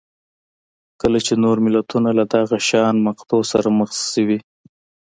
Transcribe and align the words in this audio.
کله 1.01 1.19
چې 1.25 1.33
نور 1.43 1.57
ملتونه 1.65 2.09
له 2.19 2.23
دغه 2.35 2.57
شان 2.69 2.95
مقطعو 3.07 3.41
سره 3.51 3.67
مخ 3.79 3.89
شوي 4.11 4.39